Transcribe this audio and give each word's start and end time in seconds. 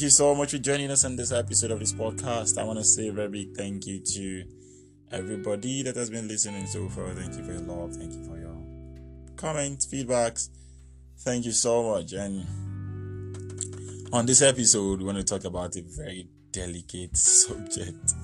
Thank 0.00 0.06
you 0.06 0.10
so 0.12 0.34
much 0.34 0.52
for 0.52 0.56
joining 0.56 0.90
us 0.90 1.04
on 1.04 1.14
this 1.14 1.30
episode 1.30 1.72
of 1.72 1.78
this 1.78 1.92
podcast. 1.92 2.56
I 2.56 2.64
want 2.64 2.78
to 2.78 2.84
say 2.86 3.08
a 3.08 3.12
very 3.12 3.28
big 3.28 3.54
thank 3.54 3.86
you 3.86 4.00
to 4.00 4.44
everybody 5.12 5.82
that 5.82 5.94
has 5.94 6.08
been 6.08 6.26
listening 6.26 6.66
so 6.66 6.88
far. 6.88 7.10
Thank 7.10 7.36
you 7.36 7.44
for 7.44 7.52
your 7.52 7.60
love. 7.60 7.94
Thank 7.96 8.14
you 8.14 8.24
for 8.24 8.38
your 8.38 8.56
comments, 9.36 9.84
feedbacks. 9.84 10.48
Thank 11.18 11.44
you 11.44 11.52
so 11.52 11.82
much. 11.82 12.14
And 12.14 12.46
on 14.10 14.24
this 14.24 14.40
episode, 14.40 15.00
we 15.00 15.04
want 15.04 15.18
to 15.18 15.22
talk 15.22 15.44
about 15.44 15.76
a 15.76 15.82
very 15.82 16.30
delicate 16.50 17.14
subject. 17.18 18.14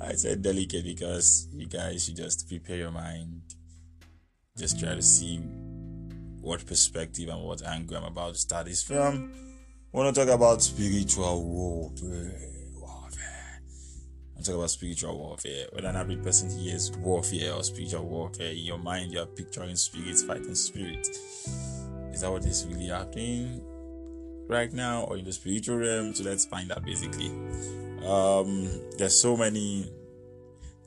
I 0.00 0.12
said 0.12 0.42
delicate 0.42 0.84
because 0.84 1.48
you 1.52 1.66
guys 1.66 2.04
should 2.04 2.18
just 2.18 2.48
prepare 2.48 2.76
your 2.76 2.92
mind. 2.92 3.42
Just 4.56 4.78
try 4.78 4.94
to 4.94 5.02
see 5.02 5.38
what 6.40 6.64
perspective 6.64 7.30
and 7.30 7.42
what 7.42 7.66
angle 7.66 7.96
I'm 7.96 8.04
about 8.04 8.34
to 8.34 8.38
start 8.38 8.66
this 8.66 8.84
from. 8.84 9.49
Want 9.92 10.14
to 10.14 10.24
talk 10.24 10.32
about 10.32 10.62
spiritual 10.62 11.44
warfare. 11.44 12.32
warfare. 12.76 13.60
I 14.38 14.40
talk 14.40 14.54
about 14.54 14.70
spiritual 14.70 15.18
warfare. 15.18 15.66
When 15.72 15.84
an 15.84 15.96
average 15.96 16.22
person 16.22 16.48
hears 16.48 16.92
warfare 16.92 17.54
or 17.54 17.64
spiritual 17.64 18.04
warfare, 18.04 18.52
in 18.52 18.58
your 18.58 18.78
mind 18.78 19.12
you 19.12 19.18
are 19.18 19.26
picturing 19.26 19.74
spirits 19.74 20.22
fighting 20.22 20.54
spirits. 20.54 21.08
Is 22.12 22.20
that 22.20 22.30
what 22.30 22.44
is 22.44 22.64
really 22.70 22.86
happening 22.86 23.62
right 24.46 24.72
now 24.72 25.06
or 25.08 25.16
in 25.16 25.24
the 25.24 25.32
spiritual 25.32 25.78
realm? 25.78 26.14
So 26.14 26.22
let's 26.22 26.44
find 26.44 26.70
out 26.70 26.84
basically. 26.84 27.30
Um, 28.06 28.70
there's 28.96 29.20
so 29.20 29.36
many 29.36 29.90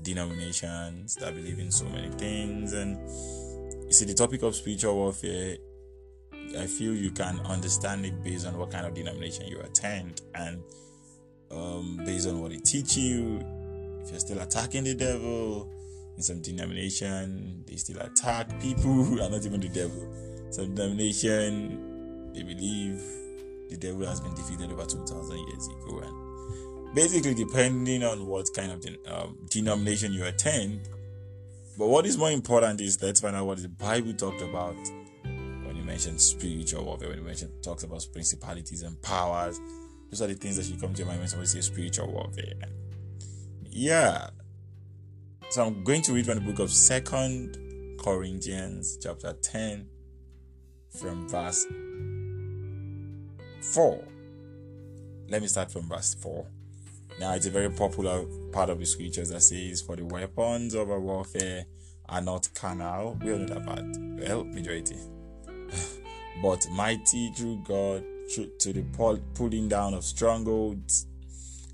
denominations 0.02 1.16
that 1.16 1.36
believe 1.36 1.60
in 1.60 1.74
so 1.74 1.84
many 1.90 2.08
things 2.12 2.72
and 2.72 2.98
you 3.86 3.92
see 3.92 4.06
the 4.06 4.14
topic 4.14 4.44
of 4.44 4.56
spiritual 4.56 4.96
warfare 4.96 5.58
I 6.58 6.68
feel 6.68 6.94
you 6.94 7.12
can 7.12 7.40
understand 7.42 8.06
it 8.06 8.24
based 8.24 8.46
on 8.46 8.58
what 8.58 8.72
kind 8.72 8.86
of 8.86 8.94
denomination 8.94 9.48
you 9.48 9.60
attend 9.60 10.22
and 10.36 10.62
um, 11.52 12.00
based 12.06 12.28
on 12.28 12.42
what 12.42 12.52
they 12.52 12.58
teach 12.58 12.98
you. 12.98 13.40
If 14.04 14.12
you're 14.12 14.20
still 14.20 14.40
attacking 14.40 14.84
the 14.84 14.96
devil 14.96 15.70
in 16.16 16.22
some 16.22 16.42
denomination, 16.42 17.64
they 17.68 17.76
still 17.76 18.00
attack 18.00 18.60
people 18.60 18.92
who 18.92 19.22
are 19.22 19.30
not 19.30 19.46
even 19.46 19.60
the 19.62 19.70
devil. 19.70 20.08
Some 20.52 20.76
denomination, 20.76 22.32
they 22.34 22.44
believe 22.44 23.02
the 23.70 23.78
devil 23.78 24.06
has 24.06 24.20
been 24.20 24.36
defeated 24.36 24.72
over 24.72 24.86
2,000 24.86 25.38
years 25.38 25.68
ago. 25.68 26.00
And 26.00 26.96
basically, 26.96 27.34
depending 27.34 28.04
on 28.04 28.28
what 28.28 28.48
kind 28.56 28.72
of 28.72 28.86
um, 29.08 29.38
denomination 29.50 30.14
you 30.14 30.26
attend, 30.26 30.88
but 31.78 31.88
what 31.88 32.06
is 32.06 32.18
more 32.18 32.30
important 32.30 32.82
is 32.82 33.02
let's 33.02 33.22
find 33.22 33.36
out 33.36 33.48
what 33.48 33.58
the 33.58 33.70
Bible 33.70 34.14
talked 34.14 34.42
about 34.42 34.76
mentioned 35.94 36.20
spiritual 36.20 36.86
warfare, 36.86 37.10
when 37.10 37.20
you 37.20 37.24
mentioned 37.24 37.52
talks 37.62 37.84
about 37.84 38.04
principalities 38.12 38.82
and 38.82 39.00
powers, 39.04 39.60
those 40.10 40.24
are 40.24 40.28
the 40.28 40.34
things 40.34 40.58
that 40.58 40.66
should 40.66 40.82
come 40.82 40.92
to 40.92 40.98
your 40.98 41.08
mind 41.08 41.20
when 41.20 41.28
somebody 41.28 41.48
says 41.48 41.68
spiritual 41.68 42.12
warfare. 42.12 42.56
Yeah. 43.70 44.30
So 45.52 45.64
I'm 45.64 45.84
going 45.84 46.02
to 46.02 46.14
read 46.14 46.26
from 46.26 46.40
the 46.40 46.42
book 46.42 46.58
of 46.58 46.72
Second 46.72 47.60
Corinthians 48.00 48.98
chapter 49.04 49.34
10 49.34 49.88
from 51.00 51.30
verse 51.30 51.68
4. 53.76 54.04
Let 55.30 55.44
me 55.44 55.48
start 55.48 55.72
from 55.72 55.88
verse 55.88 56.16
4. 56.16 56.44
Now 57.20 57.34
it's 57.36 57.46
a 57.46 57.52
very 57.52 57.70
popular 57.70 58.26
part 58.52 58.72
of 58.72 58.80
the 58.80 58.86
scriptures 58.88 59.30
that 59.30 59.42
says, 59.42 59.84
For 59.84 59.96
the 59.96 60.06
weapons 60.06 60.74
of 60.74 60.90
our 60.90 61.00
warfare 61.00 61.66
are 62.10 62.22
not 62.22 62.50
carnal. 62.56 63.16
We 63.22 63.32
all 63.32 63.38
know 63.38 63.46
that 63.46 63.64
part. 63.64 63.86
Well, 64.28 64.44
majority 64.46 64.96
but 66.42 66.68
mighty 66.72 67.32
through 67.32 67.64
God 67.68 68.04
to 68.60 68.74
the 68.74 68.84
pulling 69.36 69.68
down 69.68 69.94
of 69.94 70.04
strongholds, 70.04 71.08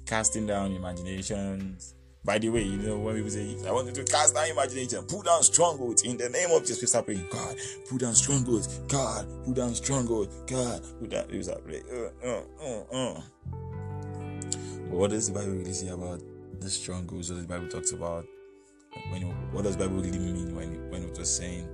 casting 0.06 0.48
down 0.48 0.74
imaginations. 0.74 1.96
By 2.26 2.38
the 2.38 2.50
way, 2.50 2.64
you 2.64 2.78
know, 2.78 3.00
when 3.00 3.16
people 3.16 3.30
say, 3.30 3.56
I 3.66 3.72
want 3.72 3.88
you 3.88 3.94
to 3.94 4.04
cast 4.04 4.36
down 4.36 4.50
imagination, 4.50 5.06
pull 5.06 5.22
down 5.22 5.42
strongholds 5.42 6.04
in 6.04 6.18
the 6.18 6.30
name 6.30 6.52
of 6.52 6.62
Jesus, 6.62 6.82
we 6.82 6.88
start 6.88 7.06
praying, 7.06 7.26
God, 7.32 7.56
pull 7.88 7.98
down 7.98 8.14
strongholds, 8.14 8.68
God, 8.88 9.26
pull 9.46 9.54
down 9.54 9.74
strongholds, 9.74 10.36
God, 10.46 10.84
pull 11.00 11.08
down, 11.08 11.26
uh, 11.32 12.28
uh, 12.28 12.42
uh, 12.62 12.82
uh. 12.92 13.22
What 14.90 15.12
does 15.12 15.28
the 15.28 15.34
Bible 15.34 15.54
really 15.54 15.72
say 15.72 15.88
about 15.90 16.22
the 16.60 16.70
strongholds? 16.70 17.30
What 17.30 17.38
does 17.38 17.48
the 17.48 17.54
Bible 17.54 17.70
talks 17.70 17.94
about? 17.94 18.26
When, 19.12 19.22
what 19.54 19.64
does 19.64 19.78
the 19.78 19.88
Bible 19.88 20.02
really 20.02 20.20
mean 20.20 20.56
when, 20.56 20.90
when 20.90 21.04
it 21.04 21.18
was 21.18 21.34
saying 21.36 21.70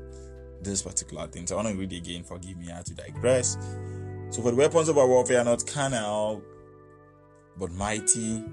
this 0.65 0.81
particular 0.81 1.27
thing. 1.27 1.47
So 1.47 1.55
I 1.57 1.63
want 1.63 1.75
to 1.75 1.79
read 1.79 1.93
again. 1.93 2.23
Forgive 2.23 2.57
me, 2.57 2.71
I 2.71 2.77
had 2.77 2.85
to 2.87 2.93
digress. 2.93 3.57
So 4.29 4.41
for 4.41 4.51
the 4.51 4.57
weapons 4.57 4.89
of 4.89 4.97
our 4.97 5.07
warfare 5.07 5.39
are 5.39 5.45
not 5.45 5.65
carnal, 5.65 6.41
but 7.57 7.71
mighty 7.71 8.43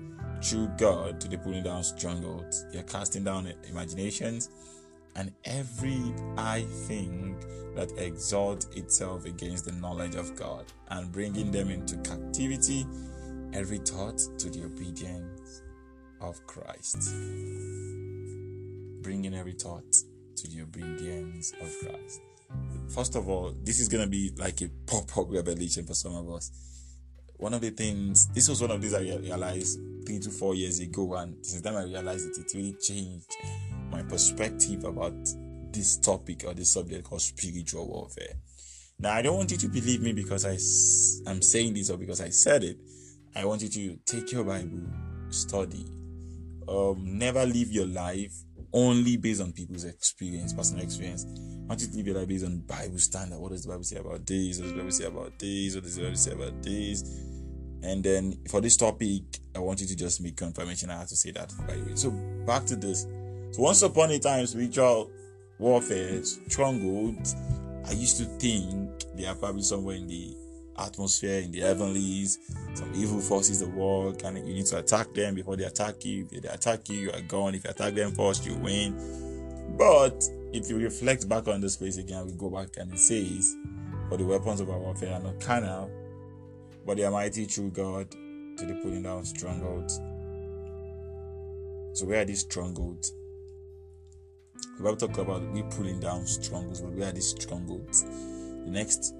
through 0.42 0.68
God 0.78 1.20
to 1.20 1.28
the 1.28 1.38
pulling 1.38 1.64
down 1.64 1.82
strongholds. 1.82 2.66
You're 2.72 2.82
casting 2.84 3.24
down 3.24 3.52
imaginations 3.68 4.50
and 5.16 5.32
every 5.44 6.14
high 6.36 6.64
thing 6.86 7.36
that 7.74 7.92
exalts 7.98 8.66
itself 8.76 9.24
against 9.24 9.64
the 9.64 9.72
knowledge 9.72 10.14
of 10.14 10.34
God, 10.36 10.66
and 10.90 11.10
bringing 11.10 11.50
them 11.50 11.70
into 11.70 11.96
captivity, 11.98 12.86
every 13.52 13.78
thought 13.78 14.18
to 14.38 14.50
the 14.50 14.64
obedience 14.64 15.62
of 16.20 16.44
Christ. 16.46 17.14
Bringing 19.02 19.34
every 19.34 19.52
thought 19.52 19.96
to 20.37 20.48
the 20.48 20.62
obedience 20.62 21.53
of 21.60 21.70
Christ. 21.81 22.20
First 22.94 23.16
of 23.16 23.28
all, 23.28 23.54
this 23.62 23.81
is 23.81 23.88
going 23.88 24.04
to 24.04 24.10
be 24.10 24.32
like 24.37 24.60
a 24.60 24.69
pop 24.87 25.16
up 25.16 25.26
revelation 25.31 25.87
for 25.87 25.94
some 25.94 26.15
of 26.15 26.31
us. 26.31 26.50
One 27.37 27.54
of 27.54 27.60
the 27.60 27.70
things, 27.70 28.28
this 28.28 28.48
was 28.48 28.60
one 28.60 28.71
of 28.71 28.81
these 28.81 28.94
I 28.94 29.00
realized 29.00 29.81
three 30.06 30.19
to 30.21 30.31
four 30.31 30.54
years 30.54 30.78
ago, 30.81 31.15
and 31.15 31.44
since 31.44 31.62
then 31.62 31.75
I 31.75 31.84
realized 31.84 32.28
it, 32.28 32.38
it 32.38 32.54
really 32.54 32.76
changed 32.81 33.26
my 33.91 34.03
perspective 34.03 34.84
about 34.84 35.15
this 35.72 35.98
topic 35.98 36.44
or 36.47 36.54
this 36.54 36.72
subject 36.72 37.04
called 37.04 37.22
spiritual 37.22 37.88
warfare. 37.88 38.34
Now, 38.98 39.15
I 39.15 39.22
don't 39.22 39.37
want 39.37 39.50
you 39.50 39.56
to 39.59 39.69
believe 39.69 40.03
me 40.03 40.12
because 40.12 40.44
I, 40.44 40.53
I'm 41.31 41.42
saying 41.42 41.75
this 41.75 41.91
or 41.91 41.97
because 41.97 42.21
I 42.21 42.28
said 42.28 42.62
it. 42.62 42.76
I 43.34 43.44
want 43.44 43.62
you 43.62 43.69
to 43.69 43.97
take 44.04 44.31
your 44.31 44.44
Bible, 44.44 44.82
study, 45.31 45.87
um, 46.69 47.19
never 47.19 47.44
live 47.44 47.72
your 47.72 47.87
life 47.87 48.32
only 48.72 49.16
based 49.16 49.41
on 49.41 49.53
people's 49.53 49.84
experience, 49.84 50.53
personal 50.53 50.84
experience. 50.84 51.27
I 51.27 51.69
want 51.69 51.81
you 51.81 51.88
to 51.88 51.97
live 51.97 52.06
your 52.06 52.27
based 52.27 52.44
on 52.44 52.59
Bible 52.59 52.99
standard. 52.99 53.38
What 53.38 53.53
does 53.53 53.62
the 53.62 53.69
Bible 53.69 53.84
say 53.84 53.97
about 53.97 54.27
this? 54.27 54.59
What 54.59 54.65
does 54.65 54.72
the 54.72 54.78
Bible 54.78 54.91
say 54.91 55.05
about 55.05 55.38
this? 55.38 55.75
What 55.75 55.84
does 55.84 55.97
the 55.97 56.03
Bible 56.03 56.16
say 56.16 56.33
about 56.33 56.62
this? 56.62 57.03
And 57.83 58.05
then 58.05 58.38
for 58.49 58.60
this 58.60 58.77
topic, 58.77 59.22
I 59.55 59.59
want 59.59 59.81
you 59.81 59.87
to 59.87 59.97
just 59.97 60.22
make 60.22 60.37
confirmation. 60.37 60.91
I 60.91 60.99
have 60.99 61.09
to 61.09 61.16
say 61.16 61.33
that 61.33 61.53
by 61.66 61.75
the 61.75 61.84
way. 61.84 61.94
So 61.94 62.10
back 62.47 62.65
to 62.66 62.77
this. 62.77 63.03
So 63.50 63.62
once 63.62 63.83
upon 63.83 64.10
a 64.12 64.19
time, 64.19 64.47
spiritual 64.47 65.10
warfare, 65.59 66.22
strongholds. 66.25 67.37
I 67.87 67.93
used 67.93 68.19
to 68.19 68.25
think 68.25 69.04
they 69.16 69.27
are 69.27 69.34
probably 69.34 69.62
somewhere 69.62 69.97
in 69.97 70.06
the 70.06 70.37
atmosphere 70.78 71.41
in 71.41 71.53
the 71.53 71.60
heavenlies, 71.60 72.38
some 72.75 72.93
evil 72.94 73.21
forces 73.21 73.62
of 73.62 73.75
war, 73.75 74.15
and 74.25 74.38
you 74.38 74.55
need 74.55 74.66
to 74.66 74.78
attack 74.78 75.12
them 75.15 75.34
before 75.34 75.56
they 75.56 75.65
attack 75.65 76.05
you. 76.05 76.27
If 76.31 76.43
they 76.43 76.49
attack 76.49 76.88
you, 76.88 76.97
you 76.97 77.12
are 77.12 77.21
gone. 77.22 77.55
If 77.55 77.65
you 77.65 77.71
attack 77.71 77.94
them 77.94 78.12
first, 78.12 78.47
you 78.47 78.55
win. 78.56 79.77
But 79.77 80.22
if 80.53 80.69
you 80.69 80.78
reflect 80.78 81.28
back 81.28 81.49
on 81.49 81.60
this 81.60 81.77
place 81.77 81.97
again, 81.97 82.27
we 82.27 82.33
go 82.33 82.50
back 82.50 82.77
and 82.77 82.93
it 82.93 82.99
says, 82.99 83.56
For 84.09 84.16
the 84.16 84.25
weapons 84.25 84.60
of 84.60 84.71
our 84.71 84.78
warfare 84.78 85.15
are 85.15 85.21
not 85.21 85.41
carnal, 85.41 85.91
but 86.86 86.97
they 86.97 87.04
are 87.04 87.10
mighty 87.10 87.47
God 87.71 88.10
to 88.10 88.66
the 88.66 88.75
pulling 88.83 89.03
down 89.03 89.25
strongholds. 89.25 90.01
So 91.95 92.07
where 92.07 92.22
are 92.22 92.25
these 92.25 92.41
strongholds? 92.41 93.13
The 94.77 94.83
Bible 94.83 94.97
talk 94.97 95.18
about 95.18 95.42
we 95.53 95.63
pulling 95.63 96.01
down 96.01 96.27
strongholds, 96.27 96.80
but 96.80 96.92
where 96.92 97.09
are 97.09 97.13
these 97.13 97.30
strongholds? 97.30 98.03
The 98.03 98.71
next 98.71 99.15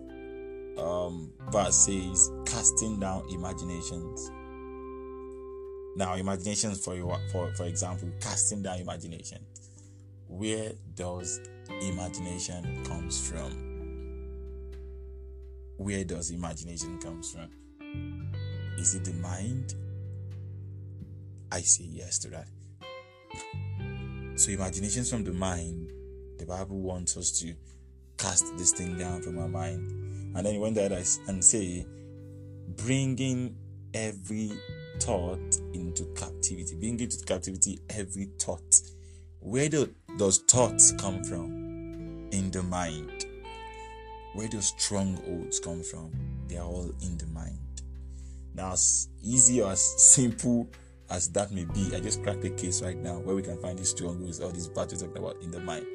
um, 0.78 1.32
verse 1.50 1.76
says, 1.76 2.30
casting 2.46 3.00
down 3.00 3.24
imaginations. 3.30 4.30
Now, 5.96 6.14
imaginations 6.14 6.82
for 6.82 6.94
you, 6.94 7.12
for 7.30 7.52
for 7.54 7.64
example, 7.64 8.10
casting 8.20 8.62
down 8.62 8.78
imagination. 8.78 9.44
Where 10.26 10.72
does 10.94 11.40
imagination 11.82 12.84
comes 12.84 13.28
from? 13.28 13.72
Where 15.76 16.04
does 16.04 16.30
imagination 16.30 16.98
comes 16.98 17.32
from? 17.32 17.50
Is 18.78 18.94
it 18.94 19.04
the 19.04 19.12
mind? 19.14 19.74
I 21.50 21.60
say 21.60 21.84
yes 21.84 22.19
to 22.20 22.28
that. 22.30 22.46
So 24.38 24.50
imaginations 24.50 25.10
from 25.10 25.24
the 25.24 25.32
mind, 25.32 25.90
the 26.38 26.46
Bible 26.46 26.80
wants 26.80 27.19
us 27.19 27.38
to 27.40 27.54
cast 28.16 28.56
this 28.56 28.72
thing 28.72 28.96
down 28.96 29.20
from 29.20 29.38
our 29.38 29.48
mind 29.48 30.21
and 30.34 30.46
then 30.46 30.55
he 30.55 30.58
went 30.58 30.79
ahead 30.79 30.93
and 30.93 31.44
say, 31.44 31.87
bringing 32.76 33.56
every 33.94 34.52
thought 35.00 35.56
into 35.75 36.05
captivity, 36.14 36.76
bringing 36.76 37.00
into 37.00 37.25
captivity 37.25 37.81
every 37.90 38.31
thought. 38.38 38.75
Where 39.40 39.69
do 39.69 39.93
those 40.19 40.38
thoughts 40.38 40.93
come 40.93 41.23
from? 41.25 42.29
In 42.32 42.50
the 42.50 42.62
mind. 42.62 43.26
Where 44.34 44.49
do 44.49 44.61
strongholds 44.61 45.61
come 45.61 45.82
from? 45.82 46.12
They 46.49 46.56
are 46.56 46.67
all 46.67 46.90
in 47.02 47.19
the 47.19 47.26
mind. 47.26 47.58
Now, 48.55 48.73
as 48.73 49.08
easy 49.23 49.61
or 49.61 49.73
as 49.73 49.82
simple 49.82 50.69
as 51.11 51.29
that 51.31 51.50
may 51.52 51.64
be, 51.64 51.94
I 51.94 52.00
just 52.00 52.23
cracked 52.23 52.44
a 52.44 52.50
case 52.50 52.82
right 52.82 52.96
now 52.96 53.19
where 53.19 53.34
we 53.34 53.43
can 53.43 53.58
find 53.58 53.79
these 53.79 53.90
strongholds 53.90 54.40
or 54.40 54.52
these 54.52 54.69
battles 54.69 55.02
talked 55.02 55.19
about 55.19 55.43
in 55.43 55.50
the 55.50 55.61
mind. 55.61 55.87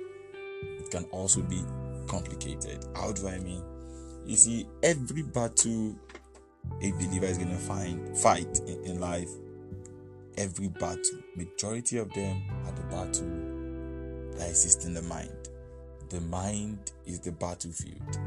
It 0.79 0.91
can 0.91 1.05
also 1.05 1.41
be 1.41 1.63
complicated. 2.07 2.85
How 2.95 3.11
do 3.11 3.27
I 3.27 3.39
mean? 3.39 3.63
You 4.27 4.35
see, 4.35 4.67
every 4.83 5.21
battle 5.21 5.95
a 6.81 6.91
believer 6.91 7.25
is 7.25 7.37
to 7.37 7.45
find 7.55 8.17
fight 8.17 8.59
in, 8.67 8.83
in 8.83 8.99
life, 8.99 9.29
every 10.37 10.67
battle, 10.67 11.19
majority 11.35 11.97
of 11.97 12.13
them 12.13 12.43
are 12.65 12.73
the 12.73 12.83
battle 12.83 14.37
that 14.37 14.49
exists 14.49 14.85
in 14.85 14.93
the 14.93 15.01
mind. 15.03 15.49
The 16.09 16.19
mind 16.21 16.91
is 17.05 17.21
the 17.21 17.31
battlefield, 17.31 18.17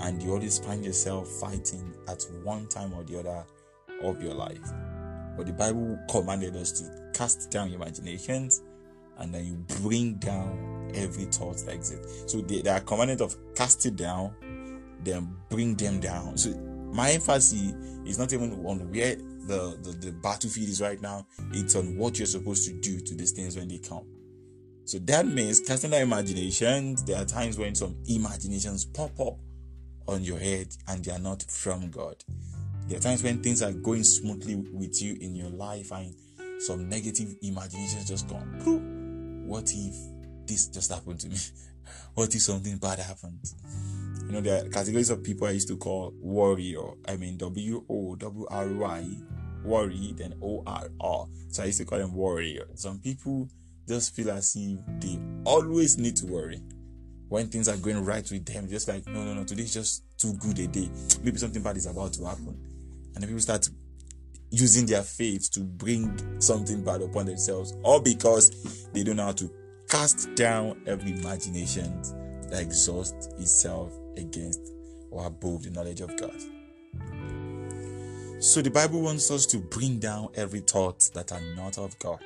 and 0.00 0.22
you 0.22 0.32
always 0.32 0.58
find 0.58 0.84
yourself 0.84 1.28
fighting 1.28 1.92
at 2.08 2.24
one 2.44 2.68
time 2.68 2.94
or 2.94 3.02
the 3.02 3.18
other 3.18 3.44
of 4.02 4.22
your 4.22 4.34
life. 4.34 4.72
But 5.36 5.46
the 5.46 5.52
Bible 5.52 5.98
commanded 6.08 6.54
us 6.56 6.72
to 6.80 7.10
cast 7.12 7.50
down 7.50 7.72
imaginations 7.72 8.62
and 9.18 9.34
then 9.34 9.46
you 9.46 9.54
bring 9.80 10.14
down 10.14 10.90
every 10.94 11.24
thought 11.24 11.56
that 11.58 11.74
exists. 11.74 12.30
So 12.30 12.40
they, 12.40 12.62
they 12.62 12.70
are 12.70 12.80
commanded 12.80 13.20
of 13.20 13.36
cast 13.54 13.84
it 13.86 13.96
down, 13.96 14.34
then 15.02 15.36
bring 15.48 15.74
them 15.76 16.00
down. 16.00 16.36
So 16.36 16.50
my 16.92 17.10
emphasis 17.10 17.72
is 18.04 18.18
not 18.18 18.32
even 18.32 18.52
on 18.64 18.90
where 18.90 19.16
the, 19.16 19.78
the, 19.82 19.96
the 20.06 20.12
battlefield 20.12 20.68
is 20.68 20.80
right 20.80 21.00
now, 21.00 21.26
it's 21.52 21.76
on 21.76 21.96
what 21.96 22.18
you're 22.18 22.26
supposed 22.26 22.66
to 22.68 22.80
do 22.80 23.00
to 23.00 23.14
these 23.14 23.32
things 23.32 23.56
when 23.56 23.68
they 23.68 23.78
come. 23.78 24.06
So 24.84 24.98
that 25.00 25.26
means 25.26 25.60
casting 25.60 25.90
down 25.90 26.02
imaginations, 26.02 27.04
there 27.04 27.20
are 27.20 27.24
times 27.24 27.58
when 27.58 27.74
some 27.74 27.96
imaginations 28.06 28.84
pop 28.84 29.18
up 29.20 29.36
on 30.06 30.22
your 30.22 30.38
head 30.38 30.68
and 30.88 31.04
they 31.04 31.12
are 31.12 31.18
not 31.18 31.42
from 31.42 31.90
God. 31.90 32.22
There 32.86 32.98
are 32.98 33.00
times 33.02 33.22
when 33.22 33.42
things 33.42 33.62
are 33.62 33.72
going 33.72 34.04
smoothly 34.04 34.54
with 34.54 35.02
you 35.02 35.16
in 35.20 35.34
your 35.34 35.50
life 35.50 35.90
and 35.90 36.14
some 36.60 36.88
negative 36.88 37.34
imaginations 37.42 38.08
just 38.08 38.28
come. 38.28 39.48
What 39.48 39.72
if 39.74 39.94
this 40.46 40.68
just 40.68 40.92
happened 40.92 41.20
to 41.20 41.28
me? 41.28 41.36
what 42.14 42.34
if 42.34 42.42
something 42.42 42.78
bad 42.78 43.00
happens? 43.00 43.56
You 44.26 44.32
know, 44.32 44.40
there 44.40 44.64
are 44.64 44.68
categories 44.68 45.10
of 45.10 45.22
people 45.22 45.46
I 45.46 45.52
used 45.52 45.68
to 45.68 45.76
call 45.76 46.12
warrior. 46.20 46.82
I 47.06 47.16
mean, 47.16 47.36
W 47.36 47.84
O 47.88 48.16
W 48.16 48.46
R 48.50 48.66
Y, 48.66 49.06
worry, 49.64 50.14
then 50.16 50.34
O 50.42 50.64
R 50.66 50.88
R. 51.00 51.26
So 51.48 51.62
I 51.62 51.66
used 51.66 51.78
to 51.78 51.84
call 51.84 51.98
them 51.98 52.12
warrior. 52.12 52.66
Some 52.74 52.98
people 52.98 53.48
just 53.86 54.16
feel 54.16 54.32
as 54.32 54.56
if 54.56 54.80
they 55.00 55.20
always 55.44 55.96
need 55.96 56.16
to 56.16 56.26
worry 56.26 56.60
when 57.28 57.46
things 57.48 57.68
are 57.68 57.76
going 57.76 58.04
right 58.04 58.28
with 58.28 58.44
them. 58.46 58.68
Just 58.68 58.88
like, 58.88 59.06
no, 59.06 59.22
no, 59.22 59.34
no, 59.34 59.44
today's 59.44 59.72
just 59.72 60.02
too 60.18 60.32
good 60.34 60.58
a 60.58 60.66
day. 60.66 60.90
Maybe 61.22 61.38
something 61.38 61.62
bad 61.62 61.76
is 61.76 61.86
about 61.86 62.12
to 62.14 62.24
happen. 62.24 62.58
And 63.14 63.24
people 63.24 63.38
start 63.38 63.68
using 64.50 64.86
their 64.86 65.02
faith 65.02 65.52
to 65.52 65.60
bring 65.60 66.40
something 66.40 66.82
bad 66.82 67.00
upon 67.00 67.26
themselves, 67.26 67.74
or 67.84 68.02
because 68.02 68.88
they 68.92 69.04
don't 69.04 69.16
know 69.16 69.26
how 69.26 69.32
to 69.32 69.52
cast 69.88 70.34
down 70.34 70.82
every 70.86 71.12
imagination 71.12 72.02
that 72.50 72.60
exhausts 72.60 73.28
itself 73.38 73.92
against 74.16 74.72
or 75.10 75.26
above 75.26 75.62
the 75.62 75.70
knowledge 75.70 76.00
of 76.00 76.16
God. 76.16 76.34
So 78.38 78.60
the 78.60 78.70
Bible 78.70 79.00
wants 79.00 79.30
us 79.30 79.46
to 79.46 79.58
bring 79.58 79.98
down 79.98 80.28
every 80.34 80.60
thought 80.60 81.08
that 81.14 81.32
are 81.32 81.40
not 81.56 81.78
of 81.78 81.98
God. 81.98 82.22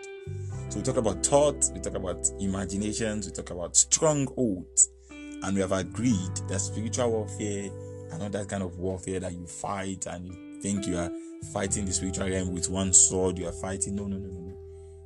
So 0.69 0.79
we 0.79 0.83
talk 0.83 0.97
about 0.97 1.25
thoughts, 1.25 1.71
we 1.73 1.81
talk 1.81 1.95
about 1.95 2.29
imaginations, 2.41 3.27
we 3.27 3.33
talk 3.33 3.51
about 3.51 3.77
strongholds, 3.77 4.91
and 5.11 5.55
we 5.55 5.61
have 5.61 5.73
agreed 5.73 6.37
that 6.49 6.61
spiritual 6.61 7.11
warfare 7.11 7.71
and 8.11 8.19
not 8.21 8.33
that 8.33 8.49
kind 8.49 8.63
of 8.63 8.79
warfare 8.79 9.21
that 9.21 9.33
you 9.33 9.47
fight 9.47 10.07
and 10.07 10.27
you 10.27 10.61
think 10.61 10.87
you 10.87 10.99
are 10.99 11.11
fighting 11.53 11.85
the 11.85 11.93
spiritual 11.93 12.29
realm 12.29 12.53
with 12.53 12.69
one 12.69 12.93
sword, 12.93 13.39
you 13.39 13.47
are 13.47 13.53
fighting. 13.53 13.95
No, 13.95 14.07
no, 14.07 14.17
no, 14.17 14.29
no, 14.29 14.41
no. 14.41 14.57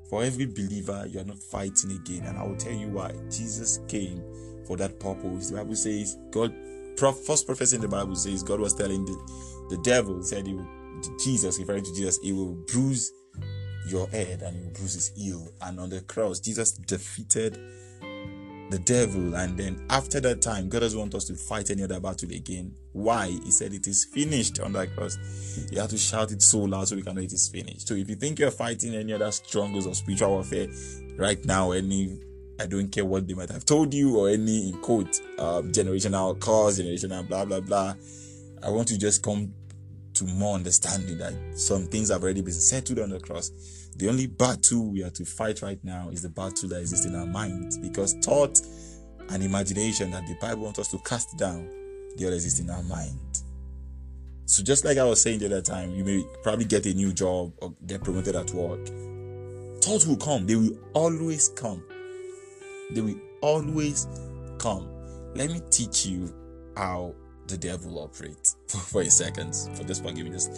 For 0.08 0.22
every 0.22 0.46
believer, 0.46 1.06
you 1.08 1.20
are 1.20 1.24
not 1.24 1.38
fighting 1.38 1.92
again, 1.92 2.24
and 2.24 2.38
I 2.38 2.44
will 2.44 2.56
tell 2.56 2.72
you 2.72 2.88
why. 2.88 3.12
Jesus 3.30 3.80
came 3.88 4.22
for 4.66 4.76
that 4.76 4.98
purpose. 4.98 5.50
The 5.50 5.56
Bible 5.56 5.76
says 5.76 6.16
God 6.30 6.54
first 6.96 7.46
prophecy 7.46 7.76
in 7.76 7.82
the 7.82 7.88
Bible 7.88 8.16
says 8.16 8.42
God 8.42 8.60
was 8.60 8.74
telling 8.74 9.04
the, 9.04 9.66
the 9.70 9.78
devil, 9.82 10.22
said 10.22 10.46
he 10.46 10.58
Jesus, 11.18 11.58
referring 11.58 11.84
to 11.84 11.94
Jesus, 11.94 12.18
he 12.22 12.32
will 12.32 12.54
bruise 12.66 13.12
your 13.88 14.08
head 14.08 14.42
and 14.42 14.56
he 14.56 14.62
will 14.62 14.72
bruise 14.72 14.94
his 14.94 15.08
heel. 15.08 15.48
And 15.60 15.78
on 15.78 15.90
the 15.90 16.00
cross, 16.02 16.40
Jesus 16.40 16.72
defeated 16.72 17.58
the 18.70 18.78
devil. 18.78 19.34
And 19.36 19.58
then 19.58 19.86
after 19.90 20.20
that 20.20 20.42
time, 20.42 20.68
God 20.68 20.80
doesn't 20.80 20.98
want 20.98 21.14
us 21.14 21.24
to 21.26 21.34
fight 21.34 21.70
any 21.70 21.84
other 21.84 22.00
battle 22.00 22.30
again. 22.30 22.74
Why? 22.92 23.28
He 23.28 23.50
said 23.50 23.72
it 23.72 23.86
is 23.86 24.04
finished 24.04 24.60
on 24.60 24.72
that 24.72 24.94
cross. 24.96 25.18
You 25.70 25.80
have 25.80 25.90
to 25.90 25.98
shout 25.98 26.32
it 26.32 26.42
so 26.42 26.60
loud 26.60 26.88
so 26.88 26.96
we 26.96 27.02
can 27.02 27.14
know 27.14 27.22
it 27.22 27.32
is 27.32 27.48
finished. 27.48 27.88
So 27.88 27.94
if 27.94 28.08
you 28.08 28.16
think 28.16 28.38
you're 28.38 28.50
fighting 28.50 28.94
any 28.94 29.12
other 29.12 29.30
strongholds 29.30 29.86
or 29.86 29.94
spiritual 29.94 30.30
warfare 30.30 30.68
right 31.16 31.44
now, 31.44 31.72
any 31.72 32.18
I 32.60 32.66
don't 32.66 32.88
care 32.88 33.04
what 33.04 33.26
they 33.26 33.34
might 33.34 33.50
have 33.50 33.64
told 33.64 33.92
you 33.92 34.18
or 34.18 34.28
any 34.28 34.68
in 34.68 34.80
quote 34.80 35.20
um, 35.38 35.72
generational 35.72 36.38
cause, 36.38 36.80
generational 36.80 37.26
blah 37.26 37.44
blah 37.44 37.60
blah. 37.60 37.94
I 38.62 38.70
want 38.70 38.88
to 38.88 38.98
just 38.98 39.22
come 39.22 39.52
to 40.14 40.24
more 40.24 40.54
understanding 40.54 41.18
that 41.18 41.34
some 41.58 41.86
things 41.86 42.10
have 42.10 42.22
already 42.22 42.40
been 42.40 42.52
settled 42.52 43.00
on 43.00 43.10
the 43.10 43.18
cross. 43.18 43.50
The 43.96 44.08
only 44.08 44.26
battle 44.26 44.90
we 44.92 45.02
are 45.02 45.10
to 45.10 45.24
fight 45.24 45.62
right 45.62 45.82
now 45.82 46.08
is 46.10 46.22
the 46.22 46.28
battle 46.28 46.68
that 46.68 46.80
exists 46.80 47.06
in 47.06 47.14
our 47.14 47.26
minds 47.26 47.78
because 47.78 48.14
thought 48.14 48.60
and 49.30 49.42
imagination 49.42 50.10
that 50.12 50.26
the 50.26 50.34
Bible 50.40 50.62
wants 50.62 50.78
us 50.78 50.88
to 50.88 50.98
cast 50.98 51.36
down, 51.36 51.68
they 52.16 52.26
all 52.26 52.32
exist 52.32 52.60
in 52.60 52.70
our 52.70 52.82
mind. 52.84 53.18
So 54.46 54.62
just 54.62 54.84
like 54.84 54.98
I 54.98 55.04
was 55.04 55.20
saying 55.20 55.40
the 55.40 55.46
other 55.46 55.62
time, 55.62 55.90
you 55.92 56.04
may 56.04 56.24
probably 56.42 56.66
get 56.66 56.86
a 56.86 56.94
new 56.94 57.12
job 57.12 57.52
or 57.58 57.74
get 57.86 58.04
promoted 58.04 58.36
at 58.36 58.52
work. 58.52 58.86
Thoughts 59.82 60.06
will 60.06 60.16
come, 60.16 60.46
they 60.46 60.54
will 60.54 60.76
always 60.92 61.48
come 61.48 61.82
they 62.90 63.00
will 63.00 63.20
always 63.40 64.06
come. 64.58 64.88
Let 65.34 65.50
me 65.50 65.60
teach 65.70 66.06
you 66.06 66.32
how 66.76 67.14
the 67.46 67.56
devil 67.56 67.98
operates 67.98 68.56
for 68.68 69.02
a 69.02 69.10
second. 69.10 69.54
For 69.74 69.84
just 69.84 70.02
forgive 70.02 70.24
me, 70.24 70.30
just 70.30 70.50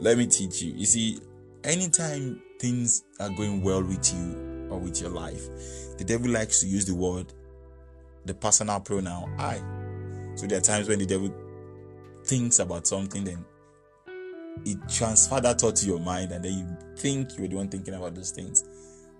let 0.00 0.18
me 0.18 0.26
teach 0.26 0.62
you. 0.62 0.72
You 0.72 0.86
see, 0.86 1.20
anytime 1.62 2.40
things 2.58 3.04
are 3.20 3.30
going 3.30 3.62
well 3.62 3.82
with 3.82 4.12
you 4.14 4.68
or 4.70 4.78
with 4.78 5.00
your 5.00 5.10
life, 5.10 5.48
the 5.98 6.04
devil 6.04 6.30
likes 6.30 6.60
to 6.60 6.66
use 6.66 6.84
the 6.86 6.94
word, 6.94 7.32
the 8.24 8.34
personal 8.34 8.80
pronoun 8.80 9.34
I. 9.38 9.60
So 10.36 10.46
there 10.46 10.58
are 10.58 10.62
times 10.62 10.88
when 10.88 10.98
the 10.98 11.06
devil 11.06 11.32
thinks 12.24 12.58
about 12.58 12.86
something, 12.86 13.24
then 13.24 13.44
it 14.64 14.78
transfers 14.88 15.42
that 15.42 15.60
thought 15.60 15.76
to 15.76 15.86
your 15.86 16.00
mind, 16.00 16.32
and 16.32 16.44
then 16.44 16.52
you 16.52 16.96
think 16.96 17.36
you're 17.38 17.48
the 17.48 17.56
one 17.56 17.68
thinking 17.68 17.94
about 17.94 18.14
those 18.14 18.30
things. 18.30 18.64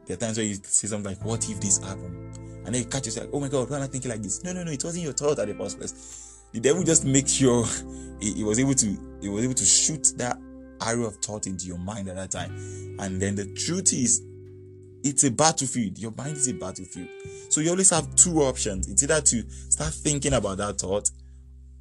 There 0.06 0.14
are 0.14 0.20
times 0.20 0.36
where 0.36 0.46
you 0.46 0.54
say 0.54 0.88
something 0.88 1.12
like, 1.12 1.24
What 1.24 1.48
if 1.48 1.60
this 1.60 1.78
happened? 1.78 2.36
And 2.66 2.74
then 2.74 2.82
you 2.82 2.88
catch 2.88 3.06
yourself, 3.06 3.30
Oh 3.32 3.40
my 3.40 3.48
God, 3.48 3.70
why 3.70 3.76
am 3.76 3.82
I 3.82 3.86
thinking 3.86 4.10
like 4.10 4.22
this? 4.22 4.42
No, 4.44 4.52
no, 4.52 4.64
no, 4.64 4.70
it 4.70 4.84
wasn't 4.84 5.04
your 5.04 5.12
thought 5.12 5.38
at 5.38 5.48
the 5.48 5.54
first 5.54 5.78
place. 5.78 6.42
The 6.52 6.60
devil 6.60 6.82
just 6.82 7.04
makes 7.04 7.32
sure 7.32 7.64
he, 8.20 8.34
he 8.34 8.44
was 8.44 8.58
able 8.58 8.74
to 8.74 9.18
he 9.20 9.28
was 9.28 9.44
able 9.44 9.54
to 9.54 9.64
shoot 9.64 10.12
that 10.16 10.38
arrow 10.80 11.06
of 11.06 11.16
thought 11.16 11.46
into 11.46 11.66
your 11.66 11.78
mind 11.78 12.08
at 12.08 12.16
that 12.16 12.30
time. 12.30 12.52
And 12.98 13.20
then 13.20 13.34
the 13.34 13.46
truth 13.54 13.92
is 13.92 14.22
it's 15.02 15.24
a 15.24 15.30
battlefield. 15.30 15.98
Your 15.98 16.12
mind 16.16 16.36
is 16.36 16.48
a 16.48 16.54
battlefield. 16.54 17.08
So 17.50 17.60
you 17.60 17.70
always 17.70 17.90
have 17.90 18.14
two 18.16 18.42
options. 18.42 18.88
It's 18.88 19.02
either 19.02 19.20
to 19.20 19.50
start 19.68 19.92
thinking 19.92 20.32
about 20.32 20.58
that 20.58 20.78
thought 20.78 21.10